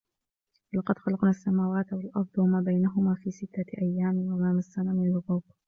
وَلَقَد 0.73 0.97
خَلَقنَا 0.97 1.29
السَّماواتِ 1.29 1.93
وَالأَرضَ 1.93 2.27
وَما 2.37 2.61
بَينَهُما 2.61 3.15
في 3.15 3.31
سِتَّةِ 3.31 3.65
أَيّامٍ 3.81 4.15
وَما 4.17 4.53
مَسَّنا 4.53 4.91
مِن 4.93 5.09
لُغوبٍ 5.11 5.43